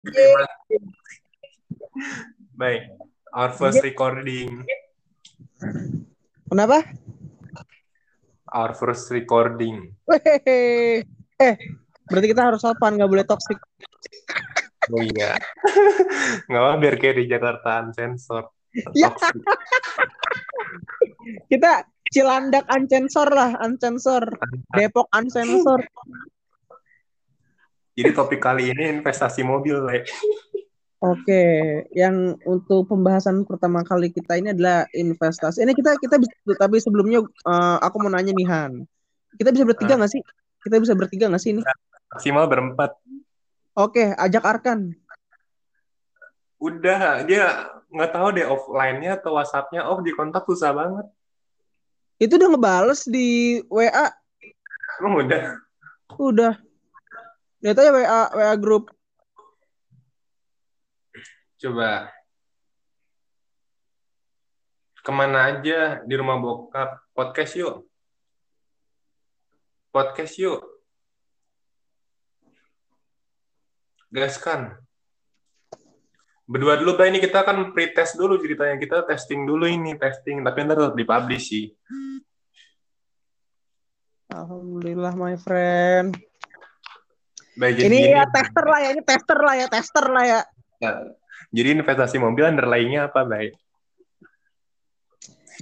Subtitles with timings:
[2.60, 2.82] Baik,
[3.36, 4.64] our first recording.
[6.48, 6.88] Kenapa?
[8.48, 9.92] Our first recording.
[10.08, 11.04] Wehehe.
[11.40, 11.56] Eh,
[12.08, 13.60] berarti kita harus sopan, nggak boleh toxic.
[14.88, 15.36] Oh iya.
[16.48, 18.48] Nggak apa biar kayak di Jakarta sensor.
[18.96, 19.12] Ya.
[21.46, 24.26] Kita Cilandak uncensor lah, uncensor.
[24.74, 25.78] Depok uncensor.
[28.00, 30.08] Jadi topik kali ini investasi mobil, Le.
[31.00, 31.44] Oke,
[31.92, 35.64] yang untuk pembahasan pertama kali kita ini adalah investasi.
[35.64, 38.88] Ini kita kita bisa, tapi sebelumnya uh, aku mau nanya nih Han,
[39.36, 40.20] kita bisa bertiga nggak sih?
[40.64, 41.62] Kita bisa bertiga nggak sih ini?
[42.12, 42.96] Maksimal berempat.
[43.76, 44.92] Oke, ajak Arkan.
[46.60, 51.06] Udah, dia nggak tahu deh offline-nya atau WhatsApp-nya off di kontak susah banget.
[52.20, 54.12] Itu udah ngebales di WA.
[55.00, 55.56] Emang udah?
[56.20, 56.60] Udah.
[57.60, 58.88] Lihat aja WA WA grup.
[61.60, 62.08] Coba.
[65.00, 67.04] Ke mana aja di rumah bokap?
[67.12, 67.84] Podcast yuk.
[69.92, 70.60] Podcast yuk.
[74.08, 74.80] Gaskan.
[76.48, 77.06] Berdua dulu, Pak.
[77.12, 78.80] Ini kita kan pre-test dulu ceritanya.
[78.80, 80.40] Kita testing dulu ini, testing.
[80.42, 81.66] Tapi ntar tetap dipublish sih.
[84.32, 86.29] Alhamdulillah, my friend.
[87.60, 90.40] Baik, ini ya tester lah ya, ini tester lah ya, tester lah ya.
[90.80, 90.92] Ya,
[91.52, 93.52] Jadi investasi mobil underlying-nya apa, Baik?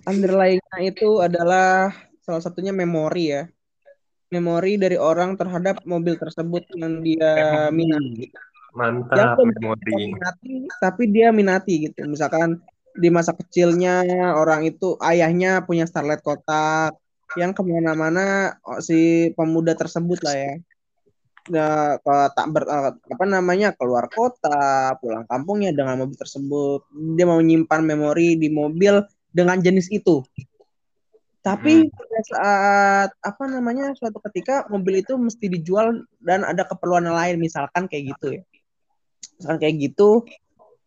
[0.07, 1.91] Underlying-nya itu adalah
[2.23, 3.51] salah satunya memori ya.
[4.31, 8.31] Memori dari orang terhadap mobil tersebut yang dia minati.
[8.79, 10.15] Mantap, Dia belum memori.
[10.15, 12.07] minati, tapi dia minati gitu.
[12.07, 12.63] Misalkan
[12.95, 14.07] di masa kecilnya
[14.39, 16.95] orang itu ayahnya punya Starlet kotak
[17.35, 20.55] yang ke mana-mana oh, si pemuda tersebut lah ya
[21.49, 26.87] ke- tak ber, eh, apa namanya keluar kota pulang kampungnya dengan mobil tersebut.
[27.17, 29.01] Dia mau menyimpan memori di mobil
[29.33, 30.23] dengan jenis itu.
[31.39, 37.41] Tapi pada saat apa namanya suatu ketika mobil itu mesti dijual dan ada keperluan lain
[37.41, 38.43] misalkan kayak gitu ya.
[39.39, 40.29] Misalkan kayak gitu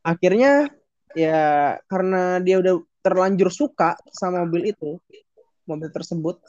[0.01, 0.69] akhirnya
[1.13, 4.97] ya karena dia udah terlanjur suka sama mobil itu
[5.65, 6.41] mobil tersebut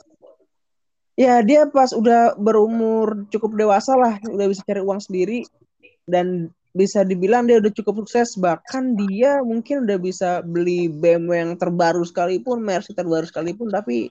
[1.19, 5.45] ya dia pas udah berumur cukup dewasa lah udah bisa cari uang sendiri.
[6.03, 8.35] Dan bisa dibilang dia udah cukup sukses.
[8.41, 13.69] Bahkan dia mungkin udah bisa beli BMW yang terbaru sekalipun Mercy terbaru sekalipun.
[13.69, 14.09] Tapi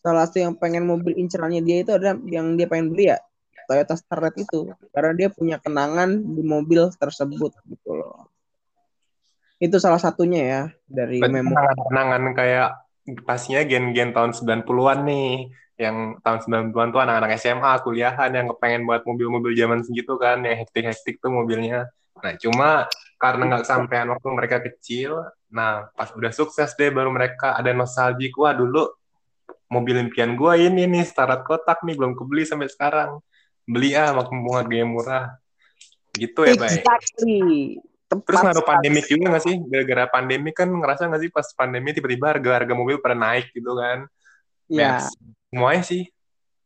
[0.00, 3.18] salah satu yang pengen mobil incerannya dia itu adalah yang dia pengen beli ya
[3.68, 4.72] Toyota Starlet itu.
[4.94, 8.30] Karena dia punya kenangan di mobil tersebut gitu loh.
[9.58, 11.50] Itu salah satunya ya dari memori.
[11.50, 12.70] kenangan-kenangan kayak
[13.26, 15.30] pastinya gen-gen tahun 90-an nih.
[15.78, 16.38] Yang tahun
[16.74, 21.30] 90-an tuh anak-anak SMA, kuliahan yang kepengen buat mobil-mobil zaman segitu kan, yang hektik-hektik tuh
[21.30, 21.86] mobilnya.
[22.18, 27.54] Nah, cuma karena nggak kesampaian waktu mereka kecil, nah pas udah sukses deh baru mereka
[27.54, 28.90] ada nostalgic, wah dulu
[29.70, 33.22] mobil impian gua ini nih, Starlet kotak nih, belum kebeli sampai sekarang.
[33.62, 35.26] Beli ah, mumpung harganya murah.
[36.10, 36.82] Gitu ya, Bay.
[36.82, 37.78] exactly
[38.08, 39.56] Terus tepat ngaruh pandemik juga nggak sih?
[39.68, 44.08] Gara-gara pandemi kan ngerasa nggak sih pas pandemi tiba-tiba harga-harga mobil pada naik gitu kan?
[44.68, 45.16] ya Mercy.
[45.48, 46.08] Semuanya sih.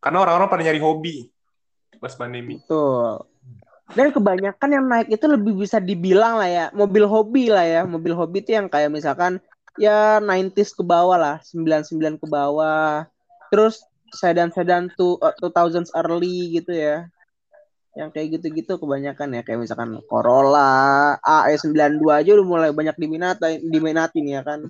[0.03, 1.31] Karena orang-orang pada nyari hobi
[2.03, 2.59] pas pandemi.
[2.59, 3.23] Betul.
[3.93, 7.81] Dan kebanyakan yang naik itu lebih bisa dibilang lah ya, mobil hobi lah ya.
[7.87, 9.39] Mobil hobi itu yang kayak misalkan
[9.79, 13.07] ya 90s ke bawah lah, 99 ke bawah.
[13.53, 17.07] Terus sedan-sedan tuh 2000s early gitu ya.
[17.93, 24.25] Yang kayak gitu-gitu kebanyakan ya kayak misalkan Corolla AE92 aja udah mulai banyak diminati diminati
[24.25, 24.61] nih ya kan.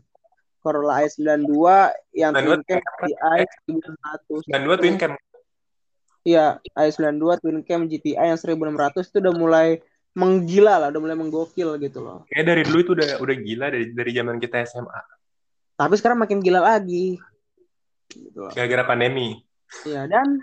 [0.62, 1.50] Corolla AE92
[2.14, 4.46] yang 92 twin cam GTI 900.
[4.48, 5.12] Dan dua twin cam.
[6.22, 9.82] Iya, i92 Twin Cam GTI yang 1600 itu udah mulai
[10.14, 12.22] menggila lah, udah mulai menggokil gitu loh.
[12.30, 15.00] Kayak dari dulu itu udah udah gila dari dari zaman kita SMA.
[15.74, 17.18] Tapi sekarang makin gila lagi.
[18.06, 18.38] Gitu.
[18.54, 19.42] Gara-gara pandemi.
[19.82, 20.38] Iya, dan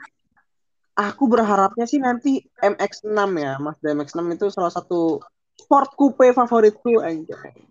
[0.99, 5.23] aku berharapnya sih nanti MX-6 ya, Mazda MX-6 itu salah satu
[5.55, 7.68] sport coupe favoritku anjay.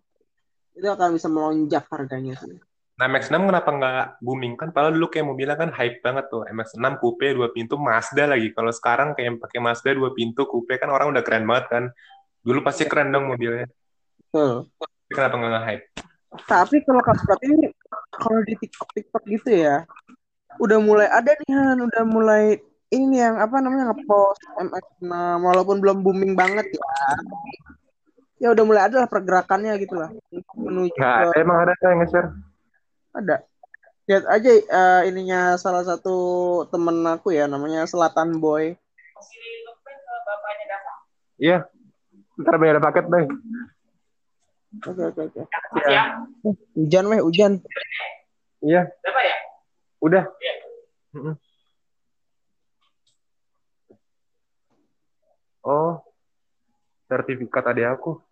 [0.79, 2.55] Itu akan bisa melonjak harganya sih.
[2.99, 4.75] Nah, MX-6 kenapa nggak booming kan?
[4.75, 6.43] Padahal dulu kayak mobilnya kan hype banget tuh.
[6.51, 8.51] MX-6 coupe dua pintu Mazda lagi.
[8.51, 11.85] Kalau sekarang kayak pakai Mazda dua pintu coupe kan orang udah keren banget kan.
[12.43, 13.71] Dulu pasti keren dong mobilnya.
[14.19, 14.67] Betul.
[14.83, 15.85] Tapi kenapa nggak nge-hype?
[16.29, 17.59] Tapi kalau kamu perhatiin
[18.13, 19.77] kalau di TikTok TikTok gitu ya,
[20.59, 22.45] udah mulai ada nih Han, udah mulai
[22.91, 25.13] ini yang apa namanya ngepost MX6
[25.45, 26.83] walaupun belum booming banget ya.
[28.39, 30.15] Ya udah mulai ada lah pergerakannya gitu lah
[30.55, 32.31] menuju ada, ke emang ada yang nge-share.
[33.15, 33.37] ada.
[34.07, 36.17] Lihat aja eh, ininya salah satu
[36.71, 38.79] temen aku ya namanya Selatan Boy.
[41.39, 41.67] Iya.
[42.39, 43.27] Ntar bayar paket, Bay.
[44.87, 45.43] Oke oke oke.
[45.75, 47.59] Uh, Hujan weh, hujan.
[48.63, 48.87] Iya.
[49.99, 50.31] Udah.
[51.11, 51.35] Mm-mm.
[55.67, 56.01] Oh,
[57.11, 58.23] sertifikat adik aku.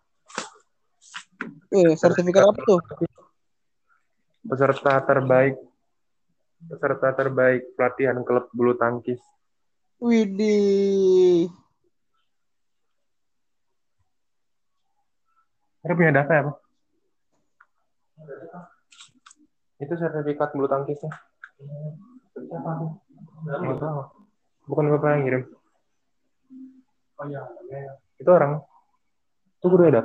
[1.72, 2.78] Eh, sertifikat apa tuh?
[4.46, 5.58] Peserta terbaik.
[6.66, 9.18] Peserta terbaik pelatihan klub bulu tangkis.
[9.98, 11.50] Widih.
[15.82, 16.56] Ada punya data ya, Pak?
[19.82, 21.10] Itu sertifikat bulu tangkisnya.
[22.36, 24.00] Nggak tahu.
[24.66, 25.42] Bukan bapak yang ngirim.
[28.18, 28.62] Itu orang.
[29.58, 30.02] Itu gue udah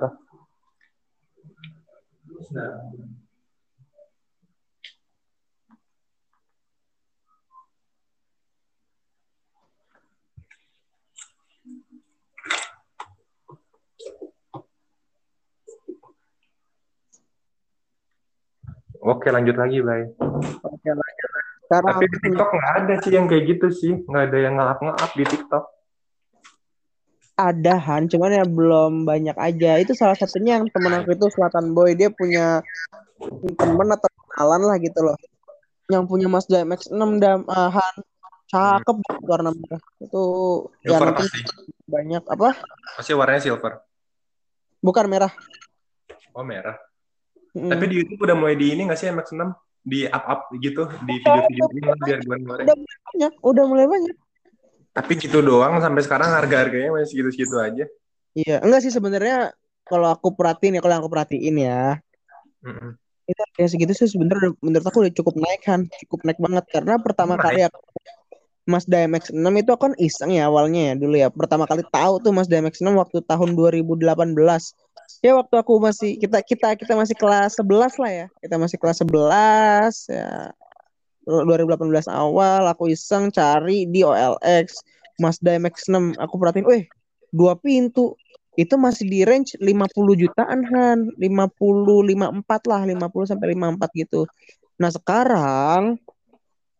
[19.01, 20.13] Oke lanjut lagi, Bay.
[20.61, 21.29] Oke lanjut.
[21.65, 23.93] Sekarang Tapi di TikTok nggak ada sih yang kayak gitu sih.
[24.05, 25.80] Nggak ada yang ngelap-ngelap di TikTok.
[27.49, 29.81] Ada Han, cuman ya belum banyak aja.
[29.81, 32.61] Itu salah satunya yang temen aku itu Selatan Boy, dia punya
[33.57, 35.17] temen atau kenalan lah gitu loh.
[35.89, 37.95] Yang punya Mazda MX-6 dan uh, Han
[38.51, 39.81] cakep banget warna merah.
[40.03, 40.23] Itu
[40.83, 41.41] ya Silver nanti pasti.
[41.88, 42.49] banyak apa?
[42.99, 43.73] Pasti warnanya silver.
[44.83, 45.31] Bukan merah.
[46.35, 46.75] Oh merah.
[47.55, 47.71] Mm.
[47.71, 49.43] Tapi di YouTube udah mulai di ini nggak sih MX-6?
[49.81, 50.88] Di up-up gitu.
[51.07, 54.15] Di video-video ini biar gue udah mulai banyak, udah mulai banyak.
[54.91, 57.85] Tapi gitu doang sampai sekarang harga-harganya masih segitu-segitu aja.
[58.35, 59.55] Iya, enggak sih sebenarnya
[59.88, 61.99] kalau aku perhatiin ya, kalau yang aku perhatiin ya,
[62.63, 62.95] Mm-mm.
[63.27, 66.95] itu harganya segitu sih sebenarnya menurut aku udah cukup naik kan, cukup naik banget karena
[66.99, 67.43] pertama Naik.
[67.43, 67.79] kali aku
[68.69, 71.27] Mazda MX-6 itu kan iseng ya awalnya ya dulu ya.
[71.33, 74.05] Pertama kali tahu tuh Mazda MX-6 waktu tahun 2018.
[75.25, 78.25] Ya waktu aku masih kita kita kita masih kelas 11 lah ya.
[78.38, 80.53] Kita masih kelas 11 ya.
[81.31, 84.83] 2018 awal aku iseng cari di OLX
[85.21, 86.19] Mazda MX-6.
[86.19, 86.83] Aku perhatiin, "Weh,
[87.31, 88.17] dua pintu."
[88.59, 91.15] Itu masih di range 50 jutaan Han.
[91.15, 94.27] 50 54 lah, 50 sampai 54 gitu.
[94.75, 95.95] Nah, sekarang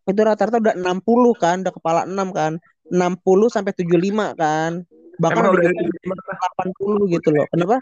[0.04, 2.60] itu rata-rata udah 60 kan, udah kepala 6 kan.
[2.92, 4.84] 60 sampai 75 kan.
[5.16, 6.36] Bahkan Emang udah juga ada 75 kah?
[6.60, 7.46] 80 gitu loh.
[7.48, 7.76] Kenapa?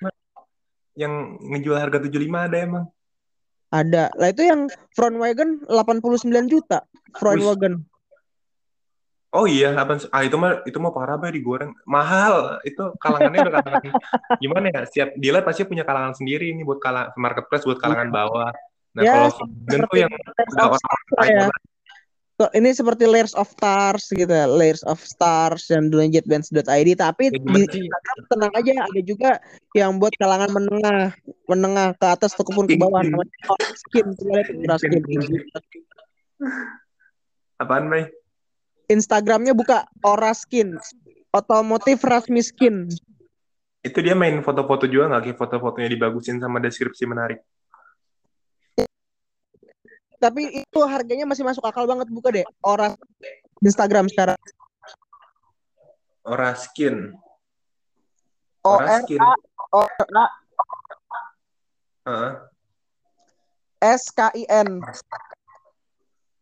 [0.98, 2.84] yang ngejual harga 75 ada emang.
[3.70, 4.10] Ada.
[4.18, 4.66] Lah itu yang
[4.98, 6.82] front wagon 89 juta.
[7.14, 7.86] Front wagon.
[9.30, 11.70] Oh iya, apa ah itu mah itu mah parah banget digoreng.
[11.86, 12.58] Mahal.
[12.66, 13.82] Itu kalangannya udah kalangan
[14.42, 14.82] gimana ya?
[14.90, 18.50] Siap dealer pasti punya kalangan sendiri ini buat kalangan marketplace buat kalangan bawah.
[18.90, 20.34] Nah, Ya, kalau Volkswagen tuh yang udah
[20.66, 21.46] of orang Stars kaya ya.
[22.48, 24.32] Ini seperti layers of stars gitu.
[24.32, 27.40] Layers of stars yang dulu jetbands.id tapi di?
[27.68, 29.30] Instagram tenang aja ada juga
[29.76, 31.12] yang buat kalangan menengah,
[31.44, 33.12] menengah ke atas ataupun ke bawah Skin.
[33.12, 33.36] namanya
[33.76, 34.06] skin.
[34.80, 35.00] Skin.
[37.60, 38.08] Apaan, Bay?
[38.88, 40.80] Instagramnya buka Aura skin.
[41.30, 42.88] Otomotif Rasmi Skin.
[43.80, 47.44] Itu dia main foto-foto juga nggak kayak foto-fotonya dibagusin sama deskripsi menarik.
[50.20, 52.44] Tapi itu harganya masih masuk akal banget buka deh.
[52.60, 52.92] Aura
[53.64, 54.36] Instagram sekarang.
[56.28, 57.16] Ora skin.
[58.60, 59.20] O R skin.
[59.24, 59.82] A
[62.04, 62.32] Heeh.
[63.80, 64.84] S K I N.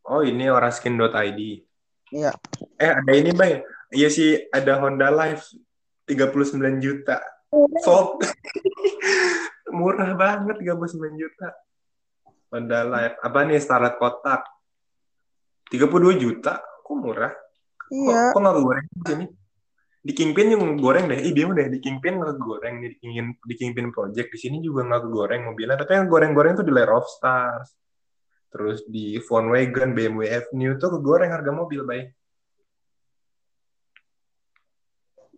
[0.08, 1.40] Oh, ini oraskin.id.
[2.10, 2.32] Iya.
[2.80, 3.62] Eh, ada ini, Bay.
[3.92, 5.44] Iya sih, ada Honda Live
[6.08, 7.20] 39 juta.
[7.84, 8.24] Sold.
[9.76, 11.48] Murah banget 39 juta.
[12.48, 13.16] Honda Live.
[13.20, 14.44] Apa nih Starlet kotak?
[15.68, 16.60] 32 juta.
[16.84, 17.32] Kok murah?
[17.32, 18.32] Kok, Iya.
[18.32, 19.26] kok nggak goreng di sini?
[19.98, 21.20] Di Kingpin yang goreng deh.
[21.20, 24.28] Ih, dia udah di Kingpin nggak goreng di Kingpin, di Kingpin Project.
[24.32, 25.76] Di sini juga nggak goreng mobilnya.
[25.76, 27.76] Tapi yang goreng-goreng tuh di Lair of Stars.
[28.48, 32.08] Terus di Volkswagen, BMW F-New tuh kegoreng harga mobil, bay.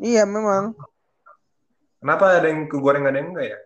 [0.01, 0.79] Iya memang.
[2.01, 3.59] Kenapa ada yang kegoreng ada yang enggak ya?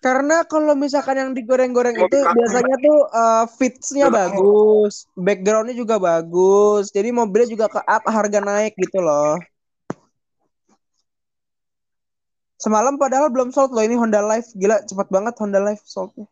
[0.00, 4.16] Karena kalau misalkan yang digoreng-goreng Mobil itu biasanya tuh uh, fitsnya Betul.
[4.16, 9.36] bagus, backgroundnya juga bagus, jadi mobilnya juga ke up harga naik gitu loh.
[12.56, 16.24] Semalam padahal belum sold loh ini Honda Live, gila cepat banget Honda Live soldnya.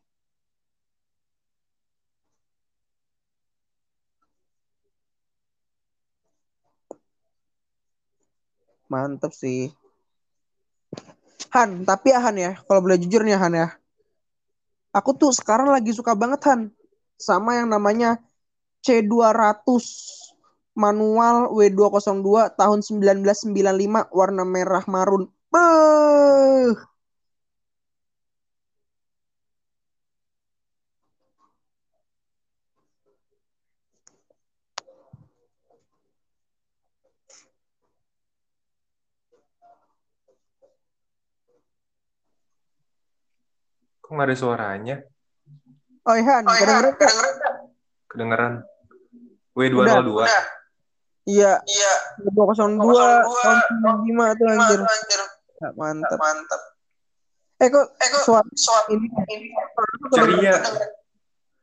[8.88, 9.68] Mantep sih.
[11.55, 13.69] Han, tapi ya Han ya, kalau boleh jujur nih Han ya.
[14.93, 16.73] Aku tuh sekarang lagi suka banget Han
[17.19, 18.17] sama yang namanya
[18.87, 19.67] C200
[20.78, 25.26] manual W202 tahun 1995 warna merah marun.
[25.50, 26.88] Beuh.
[44.08, 44.96] Kok nggak ada suaranya?
[46.08, 47.54] Oh iya, Oh, kedengeran nggak?
[48.08, 48.52] Kedengeran.
[49.52, 50.24] W202.
[51.28, 51.92] Iya, Iya.
[52.32, 54.80] 202 tahun 95 tuh anjir.
[55.60, 56.16] Ya, mantap.
[56.16, 56.60] Mantap.
[57.60, 59.12] Eh kok Eh kok suara suara ini
[60.16, 60.56] ceria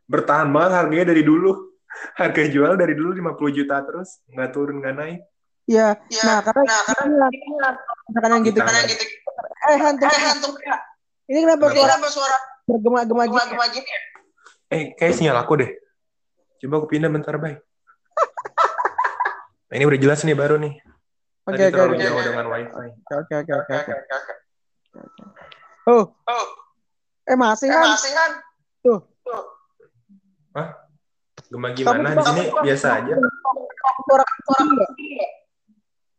[0.06, 1.74] bertahan banget harganya dari dulu.
[2.14, 5.20] Harga jual dari dulu 50 juta terus, nggak turun nggak naik.
[5.66, 8.60] Ya, Ya, nah karena nah, karena kadang gitu.
[8.62, 8.94] Karena kan.
[9.66, 10.50] Eh hantu, hantu
[11.26, 12.06] ini kenapa Kenapa?
[12.06, 13.54] suara suara bergema-gema gitu?
[13.74, 14.02] gini ya?
[14.74, 15.72] Eh, kayak sinyal aku deh.
[16.62, 17.58] Coba aku pindah bentar, Bay.
[19.66, 20.74] Nah, ini udah jelas nih baru nih.
[21.46, 22.74] Oke Tadi oke jauh dengan wifi.
[23.14, 23.94] Oke oke oke oke.
[25.86, 26.46] Oh, Oh,
[27.30, 27.94] eh masih kan?
[27.94, 28.32] masih kan?
[28.82, 29.00] Tuh.
[30.58, 30.70] Hah?
[31.46, 32.18] Gema gimana?
[32.18, 33.14] Di sini biasa aja.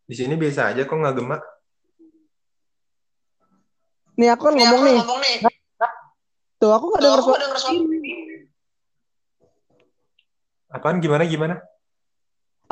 [0.07, 1.39] Di sini biasa aja kok nggak gema.
[4.17, 4.97] Nih aku kan ngomong nih.
[5.01, 5.37] nih.
[6.57, 7.45] Tuh aku nggak denger suara.
[10.73, 11.61] Apaan gimana gimana?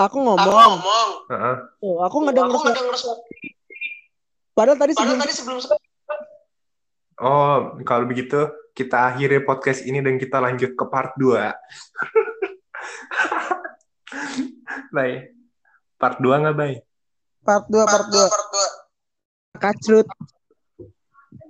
[0.00, 0.40] Aku ngomong.
[0.40, 1.08] ngomong.
[1.30, 1.56] Heeh.
[1.84, 3.20] Tuh aku nggak denger suara.
[4.54, 5.20] Padahal tadi sebelum
[5.60, 5.60] sebelum
[7.14, 11.30] Oh, kalau begitu kita akhiri podcast ini dan kita lanjut ke part 2.
[14.96, 15.30] Baik.
[15.94, 16.82] Part 2 nggak, Bay?
[17.44, 20.06] part 2 part 2 kacrut.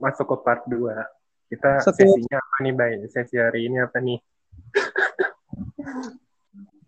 [0.00, 0.92] Masuk ke part 2.
[1.48, 2.92] Kita Setiap- sesinya apa nih, Bay?
[3.08, 4.18] Sesi hari ini apa nih?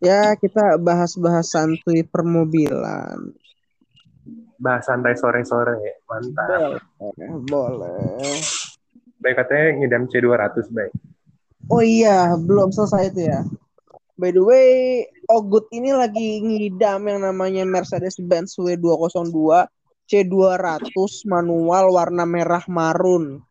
[0.01, 3.33] Ya kita bahas-bahas santuy permobilan.
[4.61, 6.01] Bahas santai sore-sore.
[6.09, 6.81] Mantap.
[7.01, 7.29] Boleh.
[7.49, 8.37] Boleh.
[9.17, 10.89] Bay katanya ngidam C200, Bay.
[11.67, 13.41] Oh iya, belum selesai itu ya.
[14.17, 14.69] By the way,
[15.29, 19.67] Ogut ini lagi ngidam yang namanya Mercedes-Benz W202
[20.07, 23.43] C200 manual warna merah marun.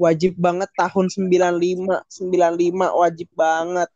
[0.00, 3.90] Wajib banget tahun 95, 95 wajib banget.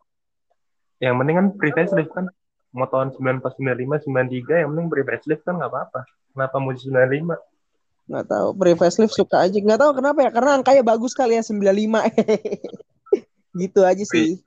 [1.01, 2.27] Yang penting kan pre facelift kan.
[2.73, 6.01] Mau tahun 94, 95, 93, yang penting pre facelift kan nggak apa-apa.
[6.33, 7.37] Kenapa mau 95?
[8.13, 9.57] Nggak tahu, pre facelift suka aja.
[9.57, 12.13] Nggak tahu kenapa ya, karena angkanya bagus kali ya 95.
[13.63, 14.43] gitu aja sih.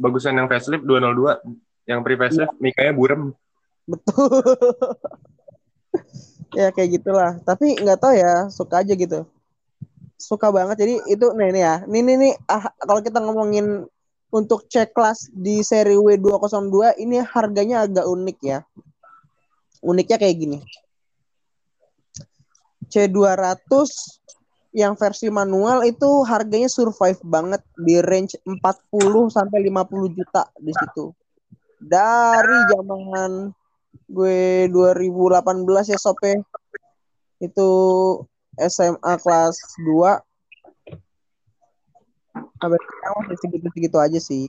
[0.00, 1.46] Bagusan yang facelift 202.
[1.86, 3.22] Yang pre facelift mikanya burem.
[3.86, 4.40] Betul.
[6.54, 7.32] ya kayak gitulah.
[7.42, 9.26] Tapi nggak tahu ya, suka aja gitu.
[10.16, 10.76] Suka banget.
[10.80, 11.74] Jadi itu nih nih ya.
[11.84, 13.84] Nih nih nih ah, kalau kita ngomongin
[14.32, 18.58] untuk cek kelas di seri W202 ini harganya agak unik ya.
[19.84, 20.58] Uniknya kayak gini.
[22.86, 23.70] C200
[24.76, 31.16] yang versi manual itu harganya survive banget di range 40 sampai 50 juta di situ.
[31.80, 33.48] Dari zaman
[34.04, 36.40] gue 2018 ya sope.
[37.40, 37.68] Itu
[38.56, 40.20] SMA kelas 2
[42.56, 44.44] sampai sekarang masih segitu-segitu aja sih.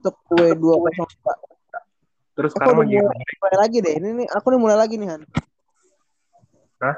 [0.00, 1.08] Untuk gue 202
[2.36, 3.94] Terus aku sekarang lagi mulai, mulai lagi deh.
[4.00, 5.22] Ini nih aku nih mulai lagi nih Han.
[6.80, 6.96] Hah?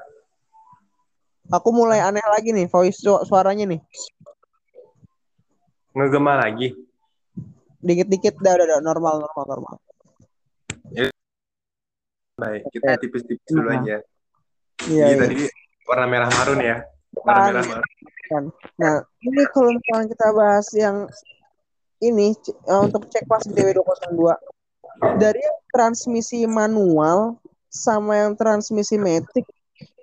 [1.52, 3.80] aku mulai aneh lagi nih voice su- suaranya nih.
[5.92, 6.72] Ngegema lagi.
[7.82, 9.74] dikit-dikit dah udah, udah normal normal normal
[12.32, 13.78] Baik, kita tipis-tipis dulu Nah.
[13.78, 13.96] aja.
[14.88, 15.34] iya Jadi iya tadi
[15.86, 16.76] warna merah marun ya.
[17.14, 17.88] Warna merah marun.
[18.80, 20.96] Nah, ini kalau misalnya kita bahas yang
[22.00, 24.34] ini eh, untuk cek kelas DW202
[25.16, 29.46] dari yang transmisi manual sama yang transmisi matic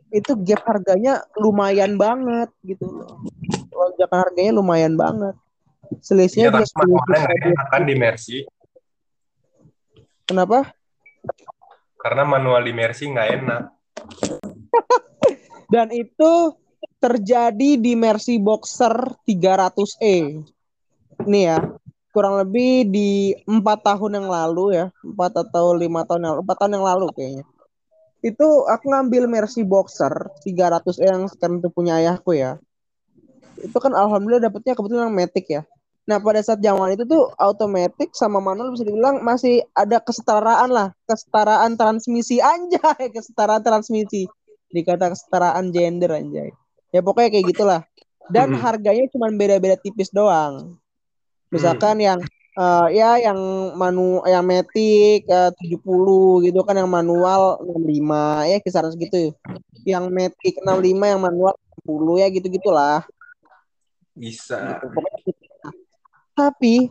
[0.10, 3.19] itu gap harganya lumayan banget gitu loh.
[3.69, 5.36] Lonjakan harganya lumayan banget.
[5.89, 7.19] Iya, Selisihnya tapi bisa 10 manualnya juta.
[7.19, 8.38] nggak enak kan di Mercy.
[10.24, 10.72] Kenapa?
[11.99, 13.63] Karena manual di Mercy nggak enak.
[15.69, 16.55] Dan itu
[16.99, 20.43] terjadi di Mercy Boxer 300E.
[21.27, 21.59] Nih ya,
[22.15, 26.73] kurang lebih di empat tahun yang lalu ya, empat atau lima tahun yang empat tahun
[26.79, 27.45] yang lalu kayaknya.
[28.19, 30.11] Itu aku ngambil Mercy Boxer
[30.43, 32.59] 300E yang sekarang itu punya ayahku ya.
[33.59, 35.63] Itu kan alhamdulillah dapetnya kebetulan yang Matic ya.
[36.09, 40.89] Nah pada saat zaman itu tuh automatic sama manual bisa dibilang masih ada kesetaraan lah,
[41.05, 42.81] kesetaraan transmisi anjay,
[43.15, 44.25] kesetaraan transmisi
[44.73, 46.49] dikata kesetaraan gender anjay.
[46.89, 47.81] Ya pokoknya kayak gitulah.
[48.33, 48.61] Dan Hmm.
[48.61, 50.81] harganya cuma beda-beda tipis doang.
[51.53, 52.21] Misalkan yang
[52.57, 53.37] uh, ya yang
[53.77, 59.33] manu yang metik uh, 70 gitu kan yang manual 65 ya kisaran segitu
[59.85, 61.53] yang metik 65 yang manual
[61.85, 63.01] 60 ya gitu gitulah
[64.13, 64.87] bisa gitu.
[66.39, 66.88] Tapi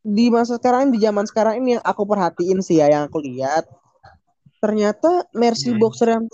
[0.00, 3.68] di masa sekarang di zaman sekarang ini yang aku perhatiin sih ya yang aku lihat
[4.64, 5.80] ternyata Mercy hmm.
[5.84, 6.24] Boxer yang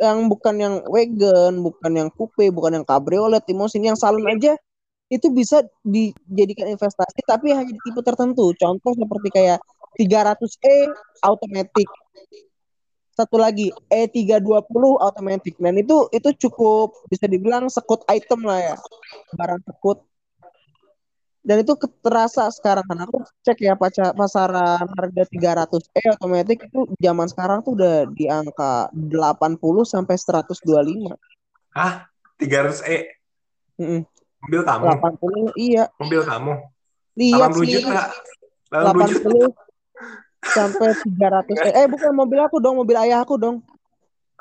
[0.00, 4.56] yang bukan yang wagon, bukan yang coupe, bukan yang cabriolet, limousine, yang salon aja
[5.10, 8.56] itu bisa dijadikan investasi tapi hanya di tipe tertentu.
[8.56, 9.58] Contoh seperti kayak
[10.00, 10.88] 300E
[11.20, 11.88] automatic.
[13.12, 15.54] Satu lagi E320 automatic.
[15.60, 18.76] Dan itu itu cukup bisa dibilang sekut item lah ya.
[19.36, 20.06] Barang sekut
[21.40, 21.72] dan itu
[22.04, 23.72] terasa sekarang kan aku cek ya
[24.12, 29.56] pasaran harga 300 E otomatis itu zaman sekarang tuh udah di angka 80
[29.88, 31.16] sampai 125.
[31.72, 32.04] Ah,
[32.36, 32.98] 300 E.
[33.80, 34.00] Mm -mm.
[34.44, 34.84] Mobil kamu.
[35.56, 35.84] 80 iya.
[35.96, 36.52] Mobil kamu.
[37.16, 37.72] Lihat 80 sih.
[37.80, 38.04] juta.
[38.68, 39.48] 80, 80 juta.
[40.40, 41.70] sampai 300 E.
[41.72, 43.64] Eh bukan mobil aku dong, mobil ayah aku dong.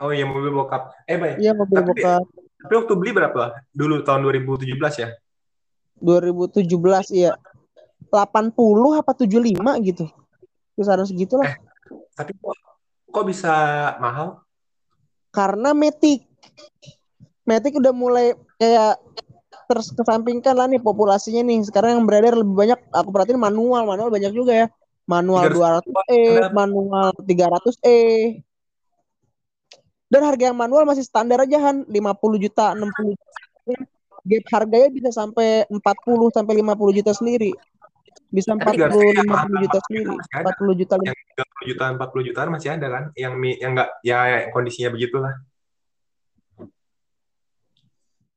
[0.04, 0.92] Oh iya mobil bokap.
[1.08, 1.40] Eh baik.
[1.40, 2.24] Iya mobil tapi, bokap.
[2.60, 3.44] Tapi waktu beli berapa?
[3.72, 5.16] Dulu tahun 2017 ya?
[6.02, 6.66] 2017
[7.16, 7.36] iya.
[8.10, 10.06] 80 apa 75 gitu.
[10.74, 11.58] Kisaran segitulah eh,
[12.18, 12.56] tapi kok,
[13.14, 13.54] kok bisa
[14.02, 14.42] mahal?
[15.30, 16.26] Karena Matic.
[17.46, 18.98] Matic udah mulai kayak
[19.70, 21.62] terus kesampingkan lah nih populasinya nih.
[21.64, 23.86] Sekarang yang beredar lebih banyak aku perhatiin manual.
[23.86, 24.68] Manual banyak juga ya.
[25.10, 26.22] Manual 200 e
[26.54, 28.00] manual 300 e.
[30.10, 31.86] Dan harga yang manual masih standar aja Han.
[31.86, 33.30] 50 juta 60 juta
[34.26, 37.52] gap harganya bisa sampai 40 sampai 50 juta sendiri.
[38.30, 40.16] Bisa 40 50 juta sendiri.
[40.16, 44.94] 40 juta yang 30 juta 40 jutaan masih ada kan yang yang enggak ya kondisinya
[44.94, 45.34] begitulah.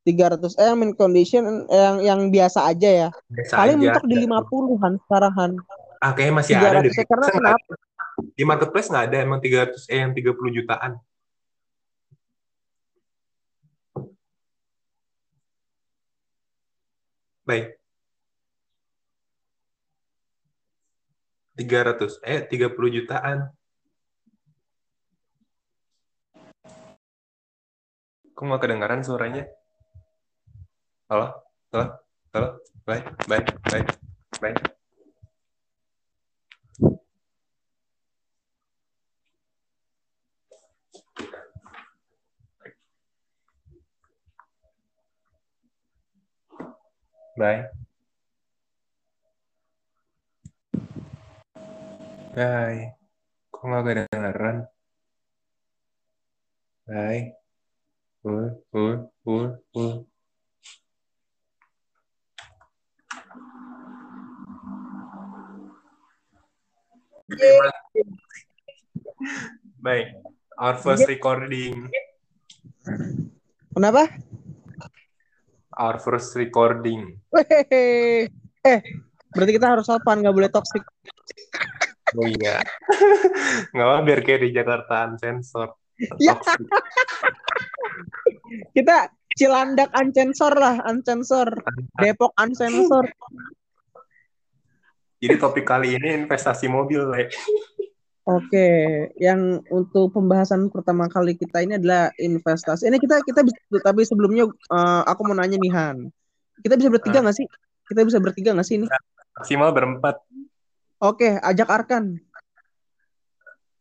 [0.02, 3.08] 300 eh min condition yang yang biasa aja ya.
[3.30, 3.82] Biasa Paling aja.
[3.94, 5.52] mentok di 50-an sekarang Han.
[6.02, 7.72] Ah kayaknya masih ada di karena kenapa?
[8.34, 10.98] Di marketplace nggak ada emang 300 eh yang 30 jutaan.
[17.42, 17.78] Baik.
[21.58, 23.52] 300 eh 30 jutaan.
[28.32, 29.44] Kok nggak kedengaran suaranya?
[31.06, 31.28] Halo?
[31.70, 31.86] Halo?
[32.32, 32.48] Halo?
[32.82, 33.88] Baik, baik, baik,
[34.40, 34.81] baik.
[47.32, 47.64] Bye.
[52.36, 52.92] Bye.
[53.48, 54.56] Kok nggak kedengeran?
[56.84, 57.32] Bye.
[58.22, 59.96] Uh, uh, uh, uh.
[69.82, 70.14] Baik,
[70.60, 71.88] our first recording.
[73.72, 74.12] Kenapa?
[75.76, 77.20] Our first recording.
[77.32, 78.28] Wehehe.
[78.62, 78.80] Eh,
[79.34, 80.84] berarti kita harus sopan, nggak boleh toxic.
[82.12, 82.60] Oh iya.
[83.72, 85.74] nggak apa biar kayak di Jakarta unsensor.
[86.20, 86.36] Ya.
[88.76, 91.48] kita Cilandak unsensor lah, unsensor.
[91.96, 93.08] Depok unsensor.
[95.22, 97.30] Jadi topik kali ini investasi mobil, Le.
[98.22, 98.68] Oke,
[99.18, 102.86] yang untuk pembahasan pertama kali kita ini adalah investasi.
[102.86, 106.06] Ini kita kita bisa, tapi sebelumnya uh, aku mau nanya nih Han,
[106.62, 107.22] kita bisa bertiga ah.
[107.26, 107.46] nggak sih?
[107.82, 108.86] Kita bisa bertiga nggak sih ini?
[109.34, 110.22] Maksimal berempat.
[111.02, 112.22] Oke, ajak Arkan.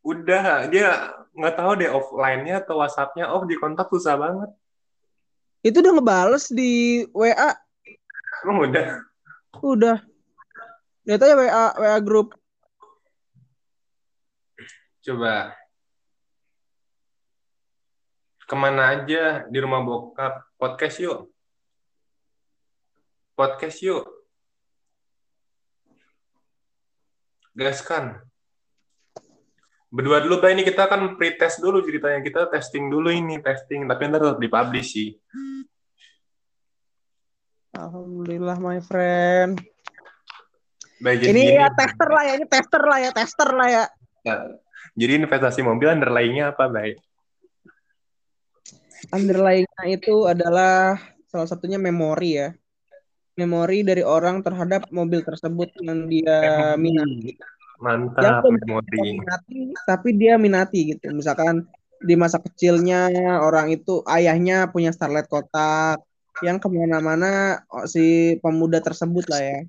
[0.02, 4.50] Udah, dia nggak tahu deh offline-nya atau WhatsApp-nya off di kontak susah banget.
[5.62, 7.54] Itu udah ngebales di WA.
[8.50, 9.06] Oh, udah.
[9.62, 9.98] Udah.
[11.06, 12.41] Lihat aja WA WA grup
[15.02, 15.58] Coba.
[18.46, 20.46] Ke mana aja di rumah bokap?
[20.62, 21.34] Podcast yuk.
[23.34, 24.06] Podcast yuk.
[27.58, 28.22] Gas kan.
[29.90, 30.54] Berdua dulu, Pak.
[30.54, 32.22] Ini kita kan pre-test dulu ceritanya.
[32.22, 33.90] Kita testing dulu ini, testing.
[33.90, 35.10] Tapi ntar tetap dipublish sih.
[37.74, 39.58] Alhamdulillah, my friend.
[41.02, 43.84] Baik, ini ya tester lah ya, ini tester lah ya, tester lah ya.
[44.22, 44.38] ya
[44.96, 46.98] jadi investasi mobil underlying-nya apa, baik?
[49.10, 51.00] Underlying-nya itu adalah
[51.32, 52.50] salah satunya memori ya.
[53.40, 57.40] Memori dari orang terhadap mobil tersebut yang dia minati.
[57.82, 59.18] Mantap, yang memori.
[59.18, 61.10] Minati, tapi dia minati gitu.
[61.16, 61.66] Misalkan
[62.02, 63.10] di masa kecilnya
[63.42, 66.02] orang itu ayahnya punya Starlet kotak
[66.42, 69.60] yang ke mana-mana oh, si pemuda tersebut lah ya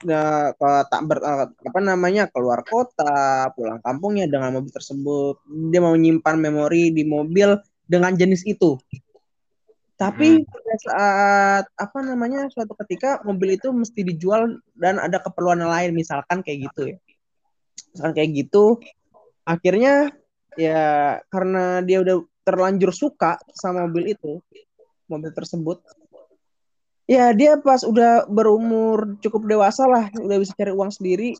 [0.00, 5.44] ke tak ber, eh, apa namanya keluar kota pulang kampungnya dengan mobil tersebut.
[5.68, 8.80] Dia mau menyimpan memori di mobil dengan jenis itu.
[10.00, 10.48] Tapi Hmm.
[10.48, 16.40] pada saat apa namanya suatu ketika mobil itu mesti dijual dan ada keperluan lain misalkan
[16.40, 16.98] kayak gitu ya.
[17.92, 18.80] Misalkan kayak gitu
[19.44, 20.08] akhirnya
[20.56, 24.40] ya karena dia udah terlanjur suka sama mobil itu
[25.10, 25.84] mobil tersebut
[27.10, 31.34] ya dia pas udah berumur cukup dewasa lah udah bisa cari uang sendiri.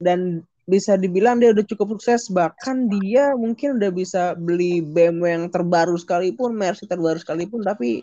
[0.00, 2.32] Dan bisa dibilang dia udah cukup sukses.
[2.32, 7.60] Bahkan dia mungkin udah bisa beli BMW yang terbaru sekalipun Mercy terbaru sekalipun.
[7.60, 8.00] Tapi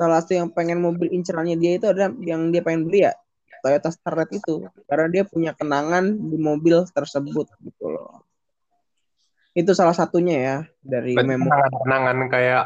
[0.00, 3.12] salah satu yang pengen mobil incerannya dia itu adalah yang dia pengen beli ya
[3.60, 4.64] Toyota Starlet itu.
[4.88, 8.24] Karena dia punya kenangan di mobil tersebut gitu loh.
[9.52, 11.46] Itu salah satunya ya dari memori.
[11.46, 12.64] kenangan-kenangan kayak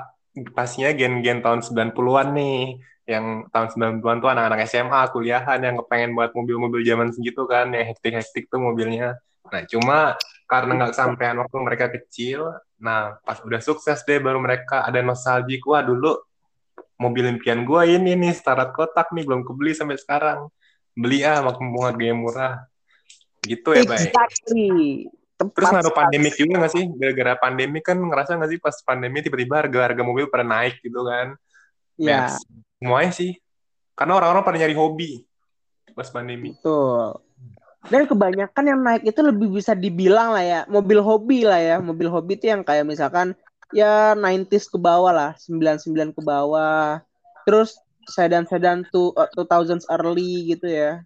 [0.53, 2.61] pastinya gen-gen tahun 90-an nih.
[3.05, 3.69] Yang tahun
[4.01, 8.61] 90-an tuh anak-anak SMA, kuliahan yang kepengen buat mobil-mobil zaman segitu kan, yang hektik-hektik tuh
[8.61, 9.21] mobilnya.
[9.53, 10.17] Nah, cuma
[10.49, 15.61] karena nggak kesampaian waktu mereka kecil, nah pas udah sukses deh baru mereka ada nostalgia,
[15.69, 16.17] wah dulu
[16.97, 20.49] mobil impian gue ini nih, startup kotak nih, belum kebeli sampai sekarang.
[20.97, 22.55] Beli ah, mumpung harganya murah.
[23.45, 24.09] Gitu ya, Bay.
[24.09, 26.01] exactly Terus ngaruh sekali.
[26.01, 26.85] pandemik juga nggak sih?
[26.95, 31.35] Gara-gara pandemi kan ngerasa nggak sih pas pandemi tiba-tiba harga-harga mobil pada naik gitu kan?
[31.95, 32.43] ya Mercy.
[32.79, 33.39] Semuanya sih.
[33.95, 35.23] Karena orang-orang pada nyari hobi
[35.95, 36.53] pas pandemi.
[36.59, 37.23] Betul.
[37.87, 41.77] Dan kebanyakan yang naik itu lebih bisa dibilang lah ya, mobil hobi lah ya.
[41.79, 43.37] Mobil hobi itu yang kayak misalkan
[43.71, 47.05] ya 90s ke bawah lah, 99 ke bawah.
[47.45, 47.77] Terus
[48.09, 51.05] sedan-sedan tuh 2000s early gitu ya.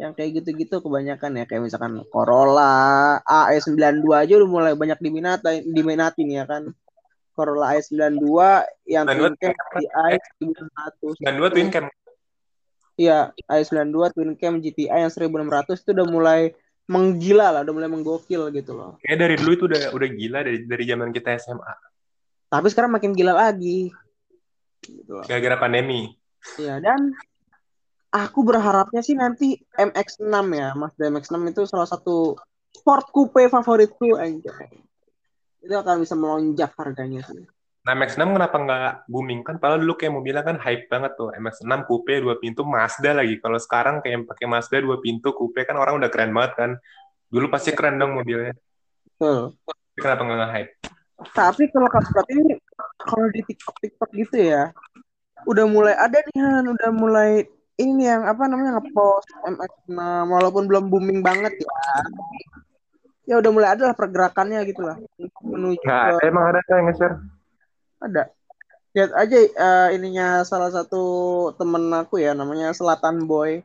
[0.00, 6.24] Yang kayak gitu-gitu kebanyakan ya, kayak misalkan Corolla AE92 aja udah mulai banyak diminati diminati
[6.24, 6.72] nih ya kan.
[7.32, 8.24] Corolla AE92
[8.88, 11.24] yang 92 twin cam GTI 1600.
[11.24, 11.84] Dan dua twin cam.
[13.00, 16.40] Iya, i92 Twin Cam GTI yang 1600 itu udah mulai
[16.84, 19.00] menggila lah, udah mulai menggokil gitu loh.
[19.00, 21.74] Kayak dari dulu itu udah udah gila dari dari zaman kita SMA.
[22.52, 23.88] Tapi sekarang makin gila lagi.
[24.84, 25.24] Gitu loh.
[25.24, 26.12] Gara-gara pandemi.
[26.60, 27.16] Iya, dan
[28.12, 32.36] aku berharapnya sih nanti MX-6 ya, Mazda MX-6 itu salah satu
[32.76, 34.84] sport coupe favoritku anjay.
[35.62, 37.46] Itu akan bisa melonjak harganya sih.
[37.82, 39.58] Nah, MX-6 kenapa nggak booming kan?
[39.58, 41.34] Padahal dulu kayak mobilnya kan hype banget tuh.
[41.34, 43.42] MX-6 coupe dua pintu Mazda lagi.
[43.42, 46.70] Kalau sekarang kayak pakai Mazda dua pintu coupe kan orang udah keren banget kan.
[47.26, 48.54] Dulu pasti keren dong mobilnya.
[49.18, 49.58] Betul.
[49.66, 50.72] Tapi Kenapa nggak nge-hype?
[51.30, 52.46] Tapi kalau kamu perhatiin
[52.98, 54.62] kalau di TikTok TikTok gitu ya,
[55.46, 57.30] udah mulai ada nih Han, udah mulai
[57.78, 59.98] ini yang apa namanya ngepost MX6
[60.30, 61.70] walaupun belum booming banget ya.
[63.32, 65.00] Ya udah mulai ada lah pergerakannya gitu lah
[65.40, 67.16] menuju Nggak ke ada, emang ada yang nge-share.
[67.96, 68.22] ada.
[68.92, 71.00] Lihat aja eh, ininya salah satu
[71.56, 73.64] temen aku ya namanya Selatan Boy.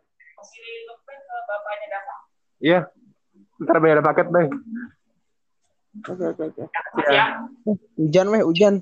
[2.64, 2.88] Iya.
[3.60, 4.48] Ntar bayar paket, Bay.
[6.08, 6.64] Oke oke oke.
[7.12, 7.24] Iya.
[8.00, 8.74] Hujan weh hujan.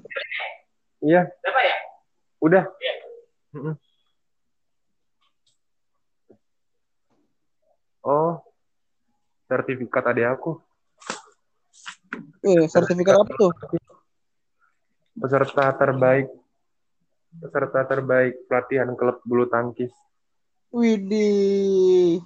[1.01, 1.33] Iya.
[2.45, 2.69] Udah.
[3.57, 3.73] Mm-mm.
[8.05, 8.37] Oh,
[9.49, 10.61] sertifikat adik aku.
[12.45, 13.51] Eh sertifikat apa tuh?
[15.17, 16.29] Peserta terbaik.
[17.41, 19.89] Peserta terbaik pelatihan klub bulu tangkis.
[20.69, 22.21] Widih.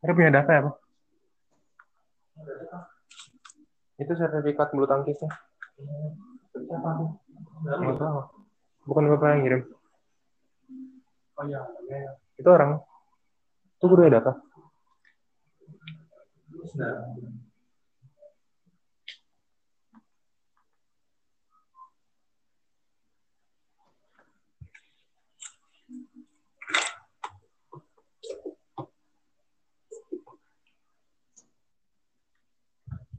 [0.00, 0.76] Mereka punya data ya, Pak?
[4.00, 5.30] Itu sertifikat bulu tangkisnya.
[6.56, 8.20] Nggak tahu.
[8.88, 9.62] Bukan bapak yang ngirim.
[12.40, 12.82] Itu orang.
[13.78, 14.22] Itu gue udah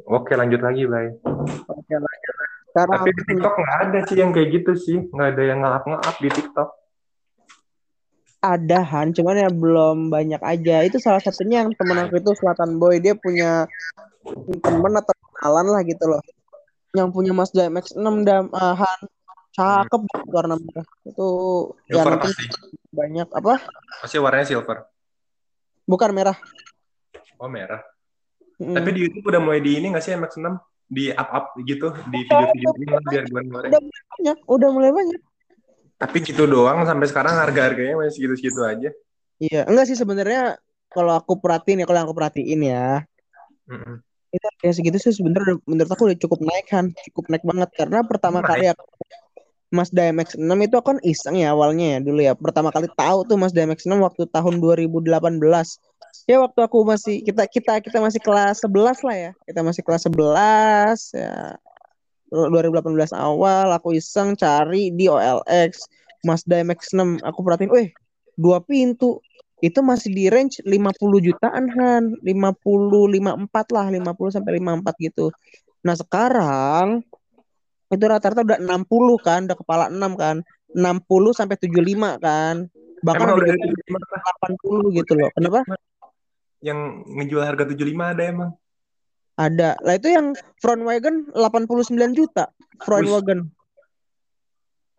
[0.04, 1.16] Oke, lanjut lagi, Bay.
[1.24, 1.96] Oke.
[2.74, 4.98] Sekarang Tapi di TikTok nggak ada sih yang kayak gitu sih.
[5.14, 6.83] Nggak ada yang ngelap-ngelap di TikTok.
[8.44, 10.84] Ada Han, cuman ya belum banyak aja.
[10.84, 13.72] Itu salah satunya yang temen aku itu Selatan Boy, dia punya
[14.60, 16.20] temen atau kenalan lah gitu loh.
[16.92, 19.00] Yang punya Mazda MX-6 dan uh, Han
[19.54, 20.88] cakep banget warna merah.
[21.08, 21.28] Itu
[21.88, 22.46] ya Silver nanti pasti.
[22.92, 23.54] banyak apa?
[24.04, 24.78] Pasti warnanya silver.
[25.86, 26.38] Bukan merah.
[27.38, 27.82] Oh, merah.
[28.58, 28.76] Mm.
[28.78, 30.48] Tapi di YouTube udah mulai di ini nggak sih MX-6?
[30.94, 35.22] Di up-up gitu, di video-video ini biar gue udah mulai banyak, udah mulai banyak.
[36.04, 38.90] Tapi gitu doang sampai sekarang harga-harganya masih segitu-segitu aja.
[39.40, 40.60] Iya, enggak sih sebenarnya
[40.92, 43.08] kalau aku perhatiin ya, kalau aku perhatiin ya,
[43.72, 44.04] Mm-mm.
[44.36, 48.04] itu harga segitu sih sebenarnya menurut aku udah cukup naik kan, cukup naik banget karena
[48.04, 48.50] pertama Naik.
[48.52, 48.84] kali aku
[49.74, 52.38] Mazda MX-6 itu kan iseng ya awalnya ya dulu ya.
[52.38, 55.10] Pertama kali tahu tuh Mazda MX-6 waktu tahun 2018.
[56.30, 59.32] Ya waktu aku masih kita kita kita masih kelas 11 lah ya.
[59.50, 61.58] Kita masih kelas 11 ya.
[62.34, 65.86] 2018 awal aku iseng cari di OLX
[66.26, 67.22] Mazda MX-6.
[67.22, 67.94] Aku perhatiin, "Weh,
[68.34, 69.22] dua pintu."
[69.64, 75.32] Itu masih di range 50 jutaan Han, 50 54 lah, 50 sampai 54 gitu.
[75.88, 77.00] Nah, sekarang
[77.88, 80.44] itu rata-rata udah 60 kan, udah kepala 6 kan.
[80.74, 82.68] 60 sampai 75 kan.
[83.06, 84.22] Bahkan Emang udah yang 75 kah?
[84.44, 85.30] 80 gitu loh.
[85.32, 85.60] Kenapa?
[86.64, 88.52] Yang ngejual harga 75 ada emang.
[89.34, 89.80] Ada.
[89.82, 92.54] Lah itu yang front wagon 89 juta.
[92.82, 93.14] Front Wih.
[93.18, 93.40] wagon.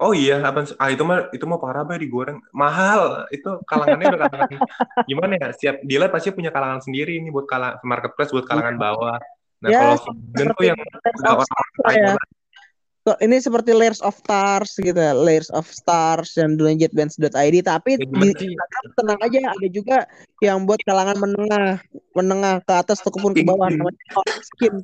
[0.02, 2.42] Oh iya, 8 ah itu mah itu mah parah banget digoreng.
[2.50, 3.30] Mahal.
[3.30, 4.50] Itu kalangannya udah kalangan
[5.10, 5.48] gimana ya?
[5.54, 9.16] Siap dealer pasti punya kalangan sendiri ini buat kalangan marketplace buat kalangan bawah.
[9.62, 12.14] Nah, Ya, kalau Volkswagen tuh yang Layers udah of orang Stars kaya ya.
[13.04, 15.12] Ini seperti layers of stars gitu ya.
[15.12, 18.28] Layers of stars yang dulu jetbands.id tapi Ya, di?
[18.32, 19.98] Instagram tenang aja ada juga
[20.40, 24.74] yang buat kalangan menengah menengah ke atas ataupun ke bawah namanya lihat Ora skin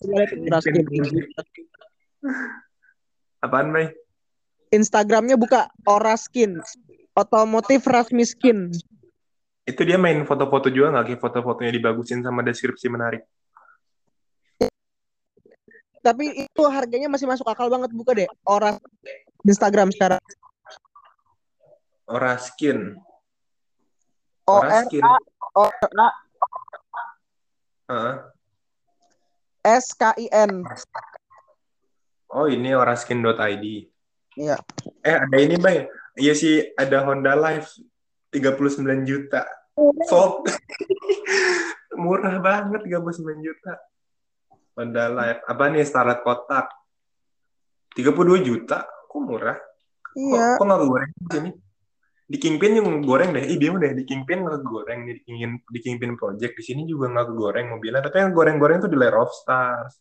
[3.40, 3.94] Apaan, Bay?
[4.74, 6.58] Instagramnya buka Ora skin
[7.16, 8.74] otomotif Rasmi skin
[9.64, 11.04] Itu dia main foto-foto juga nggak?
[11.14, 13.22] Kayak foto-fotonya dibagusin sama deskripsi menarik.
[16.00, 18.80] tapi itu harganya masih masuk akal banget buka deh Ora
[19.44, 20.16] Instagram sekarang
[22.10, 22.98] Ora skin.
[24.50, 24.98] O R skin.
[25.06, 25.14] A
[25.54, 26.08] O R A
[27.90, 28.14] Heeh.
[29.66, 30.62] S K I N
[32.30, 33.64] Oh, ini oraskin.id.
[34.38, 34.56] Iya.
[35.02, 35.90] Eh, ada ini, Bay.
[36.14, 37.66] Iya sih, ada Honda Live
[38.30, 39.42] 39 juta.
[40.06, 40.46] Sold.
[42.02, 43.74] Murah banget 39 juta.
[44.78, 45.42] Honda Live.
[45.42, 46.70] Apa nih Starlet kotak?
[47.98, 48.86] 32 juta.
[49.10, 49.58] Kok murah?
[49.58, 50.54] Kok, Iya.
[50.54, 51.50] kok nggak goreng sini?
[52.30, 53.42] Di Kingpin yang goreng deh.
[53.42, 56.54] Ih, dia deh di Kingpin nggak goreng nih di Kingpin, di Kingpin Project.
[56.54, 58.06] Di sini juga nggak goreng mobilnya.
[58.06, 59.98] Tapi yang goreng-goreng tuh di Lair of Stars.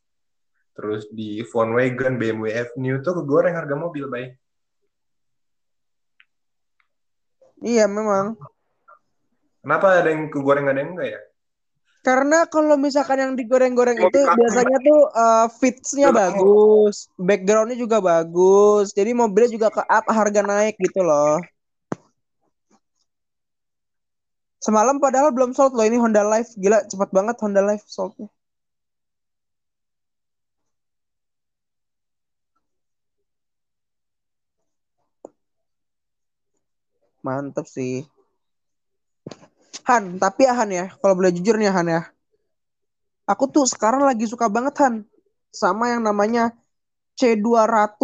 [0.78, 4.38] Terus di Volkswagen, BMW F-New tuh kegoreng harga mobil, baik.
[7.65, 8.39] Iya memang.
[9.60, 11.22] Kenapa ada yang kegoreng ada yang enggak ya?
[12.00, 19.12] Karena kalau misalkan yang digoreng-goreng itu biasanya tuh uh, fitsnya bagus, backgroundnya juga bagus, jadi
[19.12, 21.44] mobilnya juga ke up harga naik gitu loh.
[24.60, 28.28] Semalam padahal belum sold loh ini Honda Live, gila cepat banget Honda Live soldnya.
[37.24, 38.04] Mantep sih.
[39.88, 42.02] Han, tapi ya Han ya, kalau boleh jujur nih ya, Han ya.
[43.32, 45.06] Aku tuh sekarang lagi suka banget Han
[45.56, 46.52] sama yang namanya
[47.15, 47.95] C200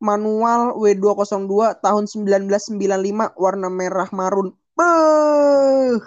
[0.00, 4.59] manual W202 tahun 1995 warna merah marun.
[4.80, 6.00] Beuh.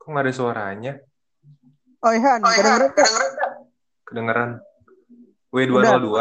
[0.00, 0.92] Kok nggak ada suaranya?
[2.00, 3.10] Oh iya Han, kedengeran nggak?
[4.08, 4.50] Kedengeran.
[5.52, 6.16] W202.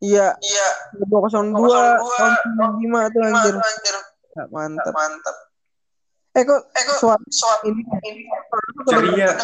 [0.00, 0.32] Iya.
[0.38, 0.68] Iya.
[1.02, 2.32] 202 tahun
[2.80, 3.54] 95 tuh anjir.
[3.58, 3.99] Ya,
[4.50, 4.92] mantap.
[4.92, 5.36] Mantap.
[6.30, 8.22] Eh kok Eh kok suara soal ini ini
[8.86, 9.34] Ceria.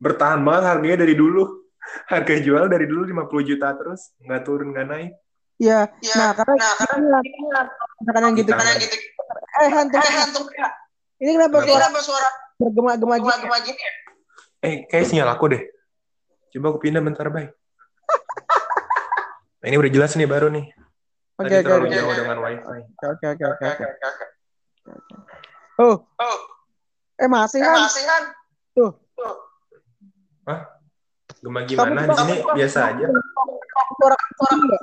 [0.00, 1.64] Bertahan banget harganya dari dulu.
[2.08, 4.16] Harga jual dari dulu 50 juta terus.
[4.20, 5.12] Nggak turun, nggak naik.
[5.60, 5.86] ya.
[6.00, 6.74] Ya, Nah, karena nah,
[8.08, 8.50] karena yang gitu.
[8.50, 8.96] Kita- karena gitu.
[9.54, 10.40] Eh Han, tuh, Eh, hantu
[11.22, 13.22] ini kenapa ini suara kenapa suara bergema-gema gitu?
[13.28, 13.92] gema-gema gini ya?
[14.64, 15.62] Eh, kayak sinyal aku deh.
[16.50, 17.46] Coba aku pindah bentar, Bay.
[19.62, 20.68] Nah, ini udah jelas nih baru nih.
[21.34, 21.94] Oke Tadi oke terlalu oke.
[21.98, 22.78] jauh dengan wifi.
[22.94, 23.66] Oke oke oke oke.
[23.66, 24.24] Oke, oke.
[25.74, 26.36] Oh, Oh,
[27.18, 27.74] eh masih eh, Han?
[27.82, 28.22] masih kan?
[28.78, 28.92] Tuh.
[31.44, 32.06] Gema gimana?
[32.06, 33.06] Di sini biasa aja.
[33.98, 34.82] Suara suara enggak?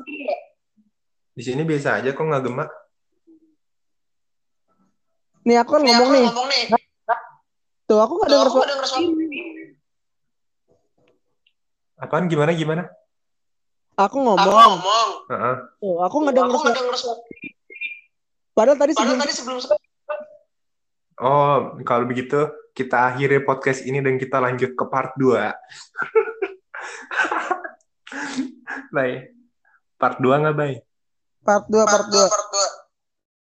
[1.32, 2.66] Di sini biasa aja kok nggak gema.
[5.48, 6.24] Nih aku kan ngomong nih.
[6.28, 6.64] ngomong nih.
[7.88, 8.72] Tuh aku nggak denger suara.
[12.02, 12.84] Apaan gimana gimana?
[13.94, 14.48] Aku Aku ngomong.
[14.48, 15.10] ngomong.
[15.28, 15.56] Heeh.
[15.78, 16.66] Tuh, aku nggak denger Aku suara.
[16.66, 17.20] nggak denger suara.
[18.52, 19.58] Padahal tadi Padahal sebelum tadi sebelum
[21.22, 22.40] Oh, kalau begitu
[22.72, 25.54] kita akhiri podcast ini dan kita lanjut ke part 2.
[28.90, 29.30] Bay.
[29.96, 30.74] Part 2 nggak, Bay?
[31.42, 32.22] part 2 part 2.
[32.28, 32.68] part dua.